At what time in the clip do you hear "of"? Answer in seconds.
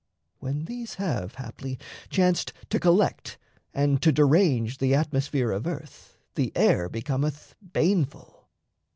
5.51-5.67